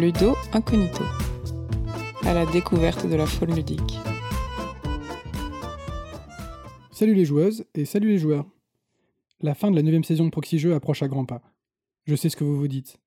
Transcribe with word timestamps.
Ludo 0.00 0.36
Incognito, 0.52 1.02
à 2.22 2.32
la 2.32 2.46
découverte 2.46 3.08
de 3.08 3.16
la 3.16 3.26
faune 3.26 3.52
ludique. 3.56 3.98
Salut 6.92 7.16
les 7.16 7.24
joueuses 7.24 7.66
et 7.74 7.84
salut 7.84 8.10
les 8.10 8.18
joueurs. 8.18 8.46
La 9.40 9.56
fin 9.56 9.72
de 9.72 9.76
la 9.76 9.82
neuvième 9.82 10.04
saison 10.04 10.26
de 10.26 10.30
Proxy 10.30 10.64
approche 10.70 11.02
à 11.02 11.08
grands 11.08 11.24
pas. 11.24 11.42
Je 12.04 12.14
sais 12.14 12.28
ce 12.28 12.36
que 12.36 12.44
vous 12.44 12.56
vous 12.56 12.68
dites. 12.68 13.00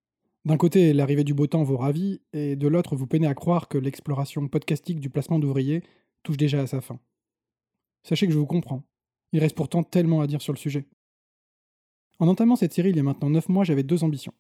D'un 0.44 0.58
côté, 0.58 0.92
l'arrivée 0.92 1.24
du 1.24 1.34
beau 1.34 1.48
temps 1.48 1.64
vous 1.64 1.78
ravit, 1.78 2.20
et 2.34 2.58
de 2.58 2.68
l'autre, 2.68 2.98
vous 2.98 3.08
peinez 3.08 3.28
à 3.28 3.36
croire 3.36 3.70
que 3.70 3.78
l'exploration 3.78 4.46
podcastique 4.50 5.00
du 5.00 5.10
placement 5.10 5.40
d'ouvriers 5.40 5.84
touche 6.24 6.36
déjà 6.36 6.60
à 6.60 6.68
sa 6.68 6.82
fin. 6.82 7.00
Sachez 8.04 8.28
que 8.28 8.34
je 8.34 8.38
vous 8.38 8.46
comprends. 8.46 8.84
Il 9.32 9.40
reste 9.40 9.56
pourtant 9.56 9.84
tellement 9.84 10.20
à 10.20 10.28
dire 10.28 10.42
sur 10.42 10.52
le 10.52 10.58
sujet. 10.60 10.86
En 12.20 12.28
entamant 12.28 12.58
cette 12.58 12.74
série 12.74 12.90
il 12.90 12.98
y 12.98 13.00
a 13.00 13.04
maintenant 13.04 13.30
9 13.30 13.48
mois, 13.48 13.64
j'avais 13.64 13.84
deux 13.84 14.04
ambitions. 14.04 14.34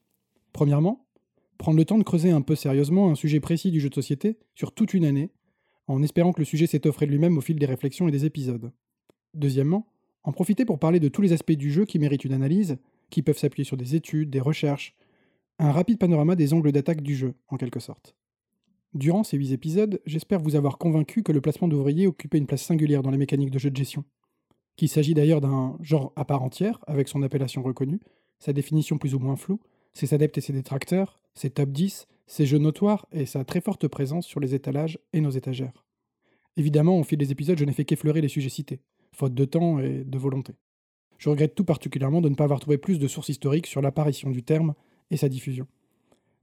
Premièrement, 0.51 1.05
prendre 1.57 1.77
le 1.77 1.85
temps 1.85 1.97
de 1.97 2.03
creuser 2.03 2.31
un 2.31 2.41
peu 2.41 2.55
sérieusement 2.55 3.11
un 3.11 3.15
sujet 3.15 3.39
précis 3.39 3.71
du 3.71 3.79
jeu 3.79 3.89
de 3.89 3.95
société 3.95 4.37
sur 4.55 4.71
toute 4.71 4.93
une 4.93 5.05
année, 5.05 5.31
en 5.87 6.01
espérant 6.03 6.33
que 6.33 6.39
le 6.39 6.45
sujet 6.45 6.67
s'étofferait 6.67 7.05
de 7.05 7.11
lui-même 7.11 7.37
au 7.37 7.41
fil 7.41 7.57
des 7.57 7.65
réflexions 7.65 8.07
et 8.07 8.11
des 8.11 8.25
épisodes. 8.25 8.71
Deuxièmement, 9.33 9.87
en 10.23 10.31
profiter 10.31 10.65
pour 10.65 10.79
parler 10.79 10.99
de 10.99 11.07
tous 11.07 11.21
les 11.21 11.33
aspects 11.33 11.51
du 11.51 11.71
jeu 11.71 11.85
qui 11.85 11.99
méritent 11.99 12.25
une 12.25 12.33
analyse, 12.33 12.77
qui 13.09 13.21
peuvent 13.21 13.37
s'appuyer 13.37 13.65
sur 13.65 13.77
des 13.77 13.95
études, 13.95 14.29
des 14.29 14.39
recherches, 14.39 14.95
un 15.59 15.71
rapide 15.71 15.99
panorama 15.99 16.35
des 16.35 16.53
angles 16.53 16.71
d'attaque 16.71 17.01
du 17.01 17.15
jeu, 17.15 17.33
en 17.47 17.57
quelque 17.57 17.79
sorte. 17.79 18.15
Durant 18.93 19.23
ces 19.23 19.37
huit 19.37 19.51
épisodes, 19.51 20.01
j'espère 20.05 20.39
vous 20.39 20.55
avoir 20.55 20.77
convaincu 20.77 21.23
que 21.23 21.31
le 21.31 21.39
placement 21.39 21.67
d'ouvriers 21.67 22.07
occupait 22.07 22.37
une 22.37 22.47
place 22.47 22.63
singulière 22.63 23.03
dans 23.03 23.11
les 23.11 23.17
mécaniques 23.17 23.51
de 23.51 23.59
jeu 23.59 23.69
de 23.69 23.77
gestion. 23.77 24.03
Qu'il 24.75 24.89
s'agit 24.89 25.13
d'ailleurs 25.13 25.39
d'un 25.39 25.77
genre 25.81 26.11
à 26.15 26.25
part 26.25 26.43
entière, 26.43 26.79
avec 26.87 27.07
son 27.07 27.23
appellation 27.23 27.63
reconnue, 27.63 27.99
sa 28.39 28.53
définition 28.53 28.97
plus 28.97 29.13
ou 29.15 29.19
moins 29.19 29.35
floue, 29.35 29.59
ses 29.93 30.13
adeptes 30.13 30.37
et 30.37 30.41
ses 30.41 30.53
détracteurs, 30.53 31.21
ses 31.33 31.49
top 31.49 31.69
10, 31.69 32.07
ses 32.27 32.45
jeux 32.45 32.57
notoires 32.57 33.07
et 33.11 33.25
sa 33.25 33.43
très 33.43 33.61
forte 33.61 33.87
présence 33.87 34.25
sur 34.25 34.39
les 34.39 34.55
étalages 34.55 34.99
et 35.13 35.21
nos 35.21 35.31
étagères. 35.31 35.85
Évidemment, 36.57 36.99
au 36.99 37.03
fil 37.03 37.17
des 37.17 37.31
épisodes, 37.31 37.57
je 37.57 37.65
n'ai 37.65 37.73
fait 37.73 37.85
qu'effleurer 37.85 38.21
les 38.21 38.27
sujets 38.27 38.49
cités, 38.49 38.81
faute 39.11 39.33
de 39.33 39.45
temps 39.45 39.79
et 39.79 40.03
de 40.03 40.17
volonté. 40.17 40.53
Je 41.17 41.29
regrette 41.29 41.55
tout 41.55 41.63
particulièrement 41.63 42.21
de 42.21 42.29
ne 42.29 42.35
pas 42.35 42.45
avoir 42.45 42.59
trouvé 42.59 42.77
plus 42.77 42.99
de 42.99 43.07
sources 43.07 43.29
historiques 43.29 43.67
sur 43.67 43.81
l'apparition 43.81 44.29
du 44.31 44.43
terme 44.43 44.73
et 45.11 45.17
sa 45.17 45.29
diffusion. 45.29 45.67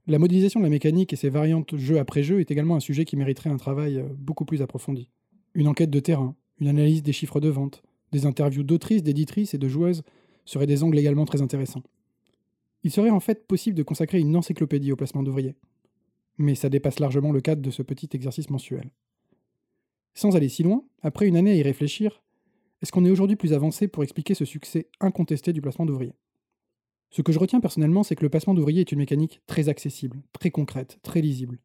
La 0.07 0.19
modélisation 0.19 0.59
de 0.59 0.65
la 0.65 0.69
mécanique 0.69 1.13
et 1.13 1.15
ses 1.15 1.29
variantes 1.29 1.75
jeu 1.75 1.99
après 1.99 2.23
jeu 2.23 2.39
est 2.39 2.49
également 2.49 2.75
un 2.75 2.79
sujet 2.79 3.05
qui 3.05 3.17
mériterait 3.17 3.49
un 3.49 3.57
travail 3.57 3.99
euh, 3.99 4.07
beaucoup 4.17 4.45
plus 4.45 4.61
approfondi. 4.61 5.09
Une 5.53 5.67
enquête 5.67 5.89
de 5.89 5.99
terrain, 5.99 6.35
une 6.59 6.67
analyse 6.67 7.03
des 7.03 7.13
chiffres 7.13 7.39
de 7.39 7.49
vente, 7.49 7.83
des 8.11 8.25
interviews 8.25 8.63
d'autrices, 8.63 9.03
d'éditrices 9.03 9.53
et 9.53 9.57
de 9.57 9.67
joueuses 9.67 10.03
seraient 10.45 10.65
des 10.65 10.83
angles 10.83 10.97
également 10.97 11.25
très 11.25 11.41
intéressants. 11.41 11.83
Il 12.83 12.91
serait 12.91 13.09
en 13.09 13.19
fait 13.19 13.47
possible 13.47 13.77
de 13.77 13.83
consacrer 13.83 14.19
une 14.19 14.35
encyclopédie 14.35 14.91
au 14.91 14.95
placement 14.95 15.23
d'ouvriers. 15.23 15.55
Mais 16.37 16.55
ça 16.55 16.69
dépasse 16.69 16.99
largement 16.99 17.31
le 17.31 17.41
cadre 17.41 17.61
de 17.61 17.71
ce 17.71 17.81
petit 17.81 18.09
exercice 18.13 18.49
mensuel. 18.49 18.91
Sans 20.13 20.35
aller 20.35 20.49
si 20.49 20.63
loin, 20.63 20.83
après 21.01 21.27
une 21.27 21.37
année 21.37 21.51
à 21.51 21.55
y 21.55 21.61
réfléchir, 21.61 22.21
est-ce 22.81 22.91
qu'on 22.91 23.05
est 23.05 23.11
aujourd'hui 23.11 23.35
plus 23.35 23.53
avancé 23.53 23.87
pour 23.87 24.03
expliquer 24.03 24.33
ce 24.33 24.45
succès 24.45 24.87
incontesté 25.01 25.51
du 25.51 25.61
placement 25.61 25.85
d'ouvriers? 25.85 26.15
Ce 27.09 27.21
que 27.21 27.31
je 27.31 27.39
retiens 27.39 27.59
personnellement, 27.59 28.03
c'est 28.03 28.15
que 28.15 28.23
le 28.23 28.29
placement 28.29 28.53
d'ouvriers 28.53 28.81
est 28.81 28.91
une 28.91 28.99
mécanique 28.99 29.41
très 29.47 29.67
accessible, 29.67 30.21
très 30.31 30.51
concrète, 30.51 30.99
très 31.01 31.21
lisible. 31.21 31.59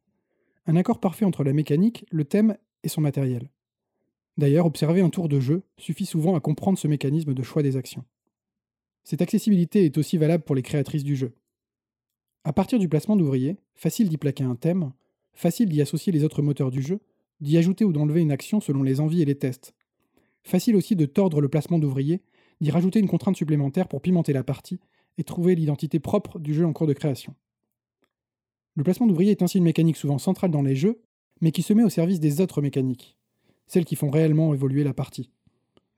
Un 0.67 0.77
accord 0.77 0.99
parfait 0.99 1.27
entre 1.27 1.45
la 1.45 1.53
mécanique, 1.53 2.07
le 2.11 2.25
thème 2.25 2.57
et 2.83 2.89
son 2.89 3.03
matériel. 3.03 3.51
D'ailleurs, 4.39 4.67
observer 4.67 5.01
un 5.01 5.11
tour 5.11 5.29
de 5.29 5.39
jeu 5.39 5.63
suffit 5.77 6.07
souvent 6.07 6.35
à 6.35 6.41
comprendre 6.41 6.79
ce 6.79 6.89
mécanisme 6.89 7.35
de 7.35 7.43
choix 7.43 7.63
des 7.63 7.77
actions. 7.77 8.05
Cette 9.05 9.23
accessibilité 9.23 9.85
est 9.85 9.99
aussi 9.99 10.17
valable 10.17 10.45
pour 10.45 10.55
les 10.55 10.63
créatrices 10.63 11.05
du 11.05 11.15
jeu. 11.15 11.35
À 12.43 12.53
partir 12.53 12.79
du 12.79 12.89
placement 12.89 13.17
d'ouvriers, 13.17 13.57
facile 13.75 14.09
d'y 14.09 14.17
plaquer 14.17 14.45
un 14.45 14.57
thème, 14.57 14.93
facile 15.35 15.69
d'y 15.69 15.83
associer 15.83 16.13
les 16.13 16.25
autres 16.25 16.43
moteurs 16.43 16.71
du 16.71 16.83
jeu, 16.83 17.01
d'y 17.41 17.59
ajouter 17.59 17.85
ou 17.85 17.93
d'enlever 17.93 18.23
une 18.23 18.33
action 18.33 18.61
selon 18.61 18.83
les 18.83 19.01
envies 19.01 19.23
et 19.23 19.27
les 19.27 19.39
tests. 19.39 19.75
Facile 20.43 20.77
aussi 20.77 20.97
de 20.97 21.07
tordre 21.07 21.41
le 21.41 21.49
placement 21.49 21.79
d'ouvriers, 21.79 22.23
d'y 22.61 22.71
rajouter 22.71 22.99
une 22.99 23.09
contrainte 23.09 23.37
supplémentaire 23.37 23.89
pour 23.89 24.01
pimenter 24.01 24.33
la 24.33 24.45
partie 24.45 24.81
et 25.19 25.25
trouver 25.25 25.55
l'identité 25.55 26.01
propre 26.01 26.39
du 26.39 26.55
jeu 26.55 26.67
en 26.67 26.73
cours 26.73 26.87
de 26.87 26.93
création. 26.93 27.35
Le 28.77 28.85
placement 28.85 29.07
d'ouvriers 29.07 29.33
est 29.33 29.43
ainsi 29.43 29.59
une 29.59 29.65
mécanique 29.65 29.97
souvent 29.97 30.19
centrale 30.19 30.51
dans 30.51 30.63
les 30.63 30.77
jeux, 30.77 31.03
mais 31.41 31.53
qui 31.53 31.63
se 31.63 31.73
met 31.73 31.85
au 31.85 31.91
service 31.91 32.21
des 32.21 32.41
autres 32.41 32.63
mécaniques, 32.63 33.17
celles 33.67 33.85
qui 33.85 33.97
font 33.97 34.11
réellement 34.11 34.55
évoluer 34.55 34.83
la 34.83 34.95
partie. 34.95 35.31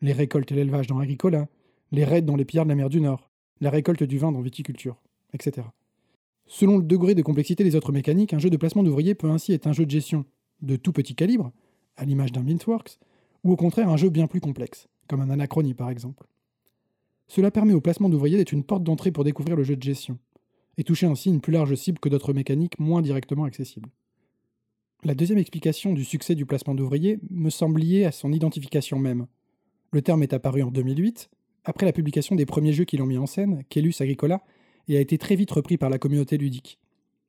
Les 0.01 0.13
récoltes 0.13 0.51
et 0.53 0.55
l'élevage 0.55 0.87
dans 0.87 0.99
Agricola, 0.99 1.49
les 1.97 2.05
raids 2.05 2.23
dans 2.23 2.37
les 2.37 2.45
pillards 2.45 2.67
de 2.67 2.71
la 2.71 2.77
mer 2.77 2.91
du 2.91 3.01
Nord, 3.01 3.31
la 3.61 3.71
récolte 3.71 4.03
du 4.03 4.19
vin 4.19 4.31
dans 4.31 4.43
Viticulture, 4.43 4.97
etc. 5.33 5.67
Selon 6.47 6.77
le 6.77 6.85
degré 6.85 7.15
de 7.15 7.23
complexité 7.23 7.65
des 7.65 7.75
autres 7.75 7.91
mécaniques, 7.91 8.35
un 8.35 8.39
jeu 8.39 8.51
de 8.51 8.57
placement 8.57 8.83
d'ouvriers 8.83 9.15
peut 9.15 9.31
ainsi 9.31 9.53
être 9.53 9.67
un 9.67 9.73
jeu 9.73 9.87
de 9.87 9.91
gestion 9.91 10.25
de 10.61 10.77
tout 10.77 10.93
petit 10.93 11.15
calibre, 11.15 11.53
à 11.97 12.05
l'image 12.05 12.33
d'un 12.33 12.43
Mintworks, 12.43 12.99
ou 13.45 13.53
au 13.53 13.57
contraire 13.57 13.89
un 13.89 13.97
jeu 13.97 14.11
bien 14.11 14.27
plus 14.27 14.41
complexe, 14.41 14.89
comme 15.09 15.21
un 15.21 15.31
Anachronie 15.31 15.75
par 15.75 15.91
exemple. 15.91 16.27
Cela 17.29 17.51
permet 17.51 17.73
au 17.73 17.81
placement 17.81 18.09
d'ouvriers 18.09 18.37
d'être 18.37 18.53
une 18.53 18.63
porte 18.63 18.85
d'entrée 18.85 19.11
pour 19.11 19.25
découvrir 19.25 19.57
le 19.57 19.65
jeu 19.65 19.75
de 19.75 19.83
gestion, 19.83 20.19
et 20.77 20.85
toucher 20.85 21.07
ainsi 21.07 21.31
une 21.31 21.41
plus 21.41 21.53
large 21.53 21.75
cible 21.75 21.99
que 21.99 22.11
d'autres 22.11 22.35
mécaniques 22.35 22.79
moins 22.79 23.03
directement 23.03 23.45
accessibles. 23.45 23.89
La 25.03 25.15
deuxième 25.15 25.39
explication 25.39 25.95
du 25.95 26.05
succès 26.05 26.35
du 26.35 26.45
placement 26.45 26.75
d'ouvriers 26.75 27.19
me 27.31 27.49
semble 27.51 27.81
liée 27.81 28.05
à 28.05 28.13
son 28.13 28.33
identification 28.33 28.99
même. 28.99 29.27
Le 29.93 30.03
terme 30.03 30.23
est 30.23 30.35
apparu 30.35 30.63
en 30.63 30.71
2008, 30.71 31.31
après 31.67 31.85
la 31.85 31.93
publication 31.93 32.37
des 32.37 32.47
premiers 32.47 32.73
jeux 32.73 32.85
qui 32.85 32.97
l'ont 32.97 33.07
mis 33.07 33.19
en 33.19 33.27
scène, 33.27 33.65
Kellus 33.69 33.95
Agricola, 34.01 34.43
et 34.89 34.97
a 34.97 35.01
été 35.01 35.19
très 35.19 35.35
vite 35.35 35.51
repris 35.51 35.77
par 35.77 35.91
la 35.91 35.99
communauté 35.99 36.39
ludique. 36.39 36.79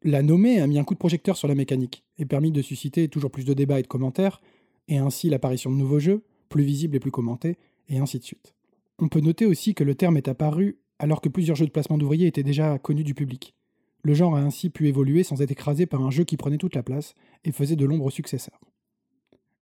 La 0.03 0.22
nommée 0.22 0.62
a 0.62 0.68
mis 0.68 0.78
un 0.78 0.84
coup 0.84 0.94
de 0.94 1.00
projecteur 1.00 1.36
sur 1.36 1.48
la 1.48 1.56
mécanique, 1.56 2.03
et 2.20 2.25
permis 2.25 2.52
de 2.52 2.62
susciter 2.62 3.09
toujours 3.09 3.31
plus 3.31 3.46
de 3.46 3.53
débats 3.53 3.80
et 3.80 3.81
de 3.81 3.88
commentaires, 3.88 4.40
et 4.88 5.00
ainsi 5.00 5.30
l'apparition 5.30 5.72
de 5.72 5.76
nouveaux 5.76 6.00
jeux, 6.00 6.24
plus 6.50 6.64
visibles 6.64 6.96
et 6.96 7.00
plus 7.00 7.12
commentés, 7.12 7.58
et 7.90 7.97
ainsi 7.97 8.20
de 8.20 8.24
suite. 8.24 8.53
On 9.00 9.09
peut 9.09 9.22
noter 9.22 9.47
aussi 9.47 9.74
que 9.74 9.84
le 9.84 9.96
terme 9.96 10.18
est 10.18 10.28
apparu 10.28 10.78
alors 11.00 11.22
que 11.22 11.30
plusieurs 11.30 11.56
jeux 11.56 11.66
de 11.66 11.72
placement 11.72 11.97
d'ouvriers 11.97 12.28
étaient 12.28 12.44
déjà 12.44 12.78
connus 12.80 13.03
du 13.03 13.14
public. 13.14 13.56
Le 14.03 14.14
genre 14.14 14.36
a 14.36 14.42
ainsi 14.42 14.70
pu 14.70 14.88
évoluer 14.88 15.24
sans 15.24 15.42
être 15.42 15.52
écrasé 15.52 15.86
par 15.86 16.02
un 16.02 16.12
jeu 16.12 16.24
qui 16.24 16.38
prenait 16.38 16.58
toute 16.58 16.76
la 16.76 16.84
place 16.84 17.16
et 17.44 17.52
faisait 17.52 17.76
de 17.76 17.86
l'ombre 17.86 18.09
successeurs. 18.12 18.59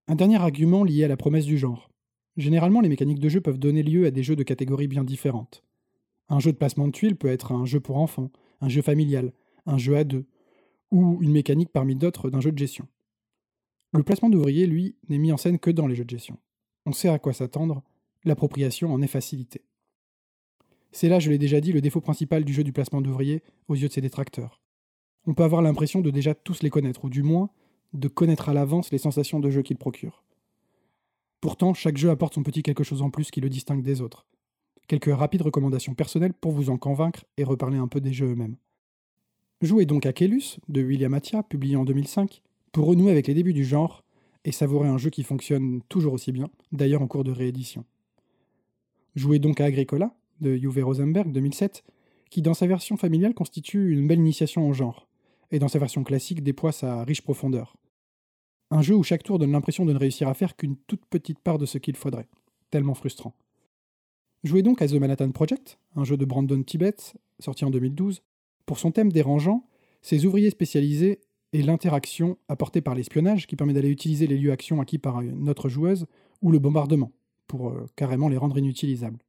Un 0.08 0.16
dernier 0.16 0.38
argument 0.38 0.84
lié 0.84 1.04
à 1.04 1.08
la 1.08 1.18
promesse 1.18 1.46
du 1.46 1.58
genre. 1.58 1.90
Généralement, 2.38 2.82
les 2.82 2.90
mécaniques 2.90 3.20
de 3.20 3.30
jeu 3.30 3.42
peuvent 3.42 3.60
donner 3.60 3.84
lieu 3.84 4.06
à 4.06 4.12
des 4.12 4.24
jeux 4.24 4.36
de 4.36 4.44
catégories 4.44 4.88
bien 4.88 5.04
différentes. 5.04 5.64
Un 6.28 6.40
jeu 6.40 6.52
de 6.52 6.58
placement 6.58 6.88
de 6.88 6.92
tuiles 6.92 7.16
peut 7.16 7.30
être 7.30 7.52
un 7.52 7.66
jeu 7.66 7.80
pour 7.80 7.98
enfants, 7.98 8.32
un 8.62 8.70
jeu 8.70 8.82
familial, 8.82 9.32
un 9.66 9.78
jeu 9.78 9.96
à 9.96 10.04
deux, 10.04 10.26
ou 10.92 11.22
une 11.22 11.32
mécanique 11.32 11.72
parmi 11.72 11.96
d'autres 11.96 12.30
d'un 12.30 12.42
jeu 12.42 12.52
de 12.52 12.58
gestion. 12.58 12.88
Le 13.94 14.04
placement 14.04 14.30
d'ouvriers, 14.30 14.68
lui, 14.68 14.96
n'est 15.08 15.18
mis 15.18 15.32
en 15.32 15.38
scène 15.38 15.60
que 15.60 15.72
dans 15.72 15.88
les 15.88 15.96
jeux 15.96 16.04
de 16.04 16.10
gestion. 16.10 16.38
On 16.86 16.92
sait 16.92 17.10
à 17.10 17.20
quoi 17.20 17.34
s'attendre, 17.34 17.82
l'appropriation 18.26 18.94
en 18.94 19.02
est 19.02 19.08
facilitée. 19.08 19.64
C'est 20.92 21.10
là, 21.10 21.20
je 21.20 21.30
l'ai 21.30 21.38
déjà 21.38 21.62
dit, 21.62 21.72
le 21.72 21.82
défaut 21.82 22.02
principal 22.02 22.44
du 22.44 22.54
jeu 22.54 22.64
du 22.64 22.74
placement 22.74 23.02
d'ouvriers 23.02 23.44
aux 23.68 23.76
yeux 23.76 23.88
de 23.88 23.94
ses 23.94 24.02
détracteurs. 24.02 24.62
On 25.28 25.34
peut 25.34 25.44
avoir 25.44 25.62
l'impression 25.62 26.02
de 26.02 26.12
déjà 26.12 26.36
tous 26.36 26.62
les 26.62 26.70
connaître, 26.70 27.06
ou 27.06 27.10
du 27.10 27.24
moins 27.24 27.50
de 27.94 28.08
connaître 28.08 28.50
à 28.50 28.54
l'avance 28.54 28.92
les 28.92 28.98
sensations 28.98 29.40
de 29.40 29.50
jeu 29.50 29.62
qu'ils 29.62 29.78
procurent. 29.78 30.24
Pourtant, 31.46 31.76
chaque 31.76 31.98
jeu 31.98 32.10
apporte 32.10 32.34
son 32.34 32.42
petit 32.42 32.64
quelque 32.64 32.84
chose 32.84 33.04
en 33.04 33.12
plus 33.12 33.30
qui 33.30 33.40
le 33.40 33.52
distingue 33.52 33.84
des 33.84 34.02
autres. 34.02 34.26
Quelques 34.88 35.16
rapides 35.16 35.44
recommandations 35.44 35.94
personnelles 35.94 36.34
pour 36.34 36.52
vous 36.52 36.72
en 36.72 36.78
convaincre 36.80 37.24
et 37.38 37.44
reparler 37.44 37.78
un 37.78 37.88
peu 37.88 38.02
des 38.02 38.14
jeux 38.14 38.32
eux-mêmes. 38.32 38.56
Jouez 39.62 39.86
donc 39.86 40.08
à 40.08 40.12
Kellus, 40.12 40.58
de 40.70 40.82
William 40.82 41.14
Attia, 41.14 41.44
publié 41.44 41.76
en 41.76 41.86
2005, 41.86 42.42
pour 42.72 42.88
renouer 42.88 43.12
avec 43.12 43.28
les 43.28 43.36
débuts 43.36 43.54
du 43.54 43.64
genre 43.64 44.04
et 44.44 44.52
savourer 44.52 44.88
un 44.88 44.98
jeu 44.98 45.12
qui 45.12 45.22
fonctionne 45.22 45.84
toujours 45.88 46.14
aussi 46.14 46.32
bien, 46.32 46.50
d'ailleurs 46.72 47.04
en 47.04 47.08
cours 47.08 47.24
de 47.24 47.32
réédition. 47.32 47.86
Jouez 49.14 49.38
donc 49.38 49.62
à 49.62 49.66
Agricola, 49.66 50.16
de 50.42 50.50
Uwe 50.50 50.84
Rosenberg 50.84 51.32
2007, 51.32 51.84
qui 52.32 52.42
dans 52.42 52.56
sa 52.56 52.66
version 52.66 52.98
familiale 52.98 53.36
constitue 53.36 53.92
une 53.92 54.08
belle 54.08 54.18
initiation 54.18 54.68
au 54.68 54.74
genre, 54.74 55.08
et 55.52 55.60
dans 55.60 55.68
sa 55.68 55.78
version 55.78 56.04
classique 56.04 56.42
déploie 56.42 56.72
sa 56.72 57.04
riche 57.04 57.22
profondeur. 57.22 57.78
Un 58.72 58.82
jeu 58.82 58.96
où 58.96 59.04
chaque 59.04 59.24
tour 59.24 59.40
donne 59.40 59.52
l'impression 59.52 59.86
de 59.86 59.94
ne 59.94 60.00
réussir 60.00 60.28
à 60.28 60.34
faire 60.34 60.56
qu'une 60.56 60.76
toute 60.88 61.06
petite 61.06 61.40
part 61.40 61.58
de 61.58 61.66
ce 61.66 61.78
qu'il 61.78 61.96
faudrait, 61.96 62.28
tellement 62.72 62.94
frustrant. 62.94 63.36
Jouez 64.44 64.62
donc 64.62 64.82
à 64.82 64.88
The 64.88 64.94
Manhattan 64.94 65.32
Project, 65.32 65.80
un 65.96 66.04
jeu 66.04 66.18
de 66.18 66.26
Brandon 66.26 66.62
Tibet, 66.64 66.96
sorti 67.40 67.66
en 67.66 67.72
2012, 67.72 68.22
pour 68.66 68.80
son 68.80 68.92
thème 68.92 69.12
dérangeant, 69.12 69.68
ses 70.02 70.26
ouvriers 70.26 70.50
spécialisés 70.50 71.22
et 71.54 71.62
l'interaction 71.62 72.38
apportée 72.48 72.82
par 72.82 72.96
l'espionnage 72.96 73.48
qui 73.48 73.56
permet 73.56 73.74
d'aller 73.74 73.90
utiliser 73.90 74.28
les 74.28 74.38
lieux 74.38 74.52
actions 74.52 74.82
acquis 74.82 74.98
par 74.98 75.22
une 75.22 75.50
autre 75.50 75.70
joueuse, 75.70 76.06
ou 76.42 76.52
le 76.52 76.60
bombardement, 76.60 77.12
pour 77.48 77.70
euh, 77.70 77.86
carrément 77.96 78.30
les 78.30 78.38
rendre 78.38 78.58
inutilisables. 78.58 79.20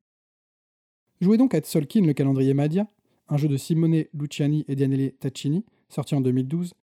Jouez 1.20 1.38
donc 1.38 1.54
à 1.54 1.60
Tzolkin 1.60 2.04
le 2.04 2.12
calendrier 2.12 2.52
Madia, 2.52 2.86
un 3.28 3.36
jeu 3.36 3.48
de 3.48 3.56
Simone 3.56 4.04
Luciani 4.12 4.64
et 4.68 4.76
Daniele 4.76 5.12
Taccini, 5.12 5.64
sorti 5.88 6.14
en 6.14 6.20
2012, 6.20 6.74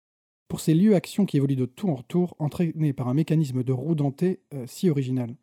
pour 0.48 0.60
ces 0.60 0.74
lieux 0.74 0.96
actions 0.96 1.26
qui 1.26 1.38
évoluent 1.38 1.56
de 1.56 1.66
tour 1.66 1.90
en 1.90 2.02
tour, 2.04 2.36
entraînés 2.40 2.94
par 2.94 3.08
un 3.08 3.14
mécanisme 3.14 3.64
de 3.64 3.72
roue 3.72 3.96
dentée 3.96 4.42
euh, 4.54 4.66
si 4.68 4.90
original. 4.90 5.36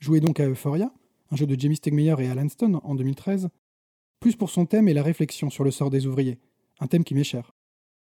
Jouez 0.00 0.20
donc 0.20 0.40
à 0.40 0.48
Euphoria, 0.48 0.92
un 1.30 1.36
jeu 1.36 1.46
de 1.46 1.58
Jamie 1.58 1.76
Stegmeyer 1.76 2.14
et 2.18 2.28
Alan 2.28 2.48
Stone 2.48 2.80
en 2.82 2.94
2013, 2.94 3.48
plus 4.20 4.36
pour 4.36 4.50
son 4.50 4.66
thème 4.66 4.88
et 4.88 4.94
la 4.94 5.02
réflexion 5.02 5.50
sur 5.50 5.64
le 5.64 5.70
sort 5.70 5.90
des 5.90 6.06
ouvriers, 6.06 6.38
un 6.80 6.86
thème 6.86 7.04
qui 7.04 7.14
m'est 7.14 7.24
cher. 7.24 7.54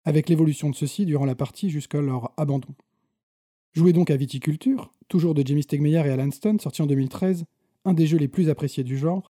avec 0.04 0.30
l'évolution 0.30 0.72
de 0.72 0.76
ceux-ci 0.76 1.06
durant 1.06 1.26
la 1.26 1.36
partie 1.36 1.70
jusqu'à 1.70 2.02
leur 2.02 2.34
abandon. 2.36 2.74
Jouez 3.74 3.94
donc 3.94 4.10
à 4.10 4.18
Viticulture, 4.18 4.92
toujours 5.10 5.36
de 5.36 5.46
Jamie 5.46 5.62
Stegmeyer 5.62 6.02
et 6.08 6.10
Alan 6.10 6.32
Stone, 6.32 6.60
sorti 6.60 6.82
en 6.82 6.88
2013, 6.88 7.46
un 7.86 7.94
des 7.94 8.08
jeux 8.08 8.18
les 8.18 8.28
plus 8.28 8.50
appréciés 8.50 8.84
du 8.84 8.98
genre, 8.98 9.32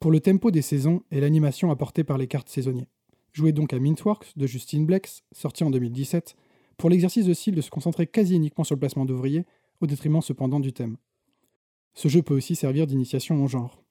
pour 0.00 0.10
le 0.10 0.18
tempo 0.18 0.50
des 0.50 0.62
saisons 0.62 1.04
et 1.12 1.20
l'animation 1.20 1.70
apportée 1.70 2.02
par 2.02 2.18
les 2.18 2.26
cartes 2.26 2.48
saisonniers. 2.48 2.88
Jouez 3.32 3.52
donc 3.52 3.72
à 3.72 3.78
Mintworks 3.78 4.36
de 4.36 4.46
Justine 4.46 4.86
Blex, 4.86 5.22
sorti 5.32 5.64
en 5.64 5.70
2017, 5.70 6.36
pour 6.76 6.90
l'exercice 6.90 7.26
de 7.26 7.34
style 7.34 7.54
de 7.54 7.60
se 7.60 7.70
concentrer 7.70 8.06
quasi 8.06 8.34
uniquement 8.34 8.64
sur 8.64 8.74
le 8.74 8.80
placement 8.80 9.04
d'ouvriers, 9.04 9.46
au 9.80 9.86
détriment 9.86 10.20
cependant 10.20 10.60
du 10.60 10.72
thème. 10.72 10.96
Ce 11.94 12.08
jeu 12.08 12.22
peut 12.22 12.34
aussi 12.34 12.56
servir 12.56 12.86
d'initiation 12.86 13.42
au 13.42 13.48
genre. 13.48 13.82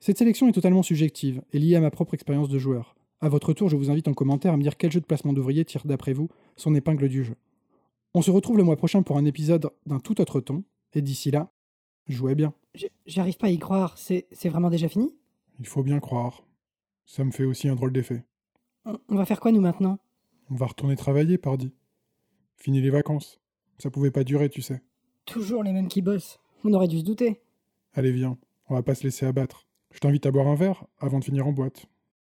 Cette 0.00 0.18
sélection 0.18 0.48
est 0.48 0.52
totalement 0.52 0.82
subjective 0.82 1.42
et 1.52 1.58
liée 1.58 1.76
à 1.76 1.80
ma 1.80 1.90
propre 1.90 2.14
expérience 2.14 2.48
de 2.48 2.58
joueur. 2.58 2.94
À 3.20 3.28
votre 3.28 3.52
tour, 3.54 3.68
je 3.68 3.76
vous 3.76 3.90
invite 3.90 4.08
en 4.08 4.14
commentaire 4.14 4.52
à 4.52 4.56
me 4.56 4.62
dire 4.62 4.76
quel 4.76 4.92
jeu 4.92 5.00
de 5.00 5.06
placement 5.06 5.32
d'ouvriers 5.32 5.64
tire 5.64 5.86
d'après 5.86 6.12
vous 6.12 6.28
son 6.56 6.74
épingle 6.74 7.08
du 7.08 7.24
jeu. 7.24 7.36
On 8.12 8.22
se 8.22 8.30
retrouve 8.30 8.58
le 8.58 8.64
mois 8.64 8.76
prochain 8.76 9.02
pour 9.02 9.16
un 9.16 9.24
épisode 9.24 9.70
d'un 9.86 9.98
tout 9.98 10.20
autre 10.20 10.40
ton, 10.40 10.62
et 10.92 11.02
d'ici 11.02 11.30
là, 11.30 11.50
jouez 12.06 12.34
bien. 12.34 12.52
J'arrive 13.06 13.36
pas 13.36 13.46
à 13.46 13.50
y 13.50 13.58
croire, 13.58 13.96
c'est 13.96 14.26
vraiment 14.44 14.70
déjà 14.70 14.88
fini? 14.88 15.14
Il 15.58 15.66
faut 15.66 15.82
bien 15.82 16.00
croire. 16.00 16.44
Ça 17.06 17.24
me 17.24 17.30
fait 17.30 17.44
aussi 17.44 17.68
un 17.68 17.74
drôle 17.74 17.92
d'effet. 17.92 18.24
On, 18.84 19.16
va 19.16 19.24
faire 19.24 19.40
quoi 19.40 19.52
nous 19.52 19.60
maintenant? 19.60 19.98
On 20.50 20.54
va 20.54 20.66
retourner 20.66 20.96
travailler, 20.96 21.38
pardi. 21.38 21.72
Fini 22.56 22.80
les 22.80 22.90
vacances. 22.90 23.40
Ça 23.78 23.90
pouvait 23.90 24.10
pas 24.10 24.24
durer, 24.24 24.48
tu 24.48 24.62
sais. 24.62 24.82
Toujours 25.24 25.62
les 25.62 25.72
mêmes 25.72 25.88
qui 25.88 26.02
bossent. 26.02 26.38
On 26.64 26.72
aurait 26.72 26.88
dû 26.88 27.00
se 27.00 27.04
douter. 27.04 27.42
Allez, 27.94 28.12
viens, 28.12 28.38
on 28.68 28.74
va 28.74 28.82
pas 28.82 28.94
se 28.94 29.04
laisser 29.04 29.26
abattre. 29.26 29.66
Je 29.92 29.98
t'invite 29.98 30.26
à 30.26 30.30
boire 30.30 30.48
un 30.48 30.54
verre 30.54 30.86
avant 30.98 31.18
de 31.18 31.24
finir 31.24 31.46
en 31.46 31.52
boîte. 31.52 31.86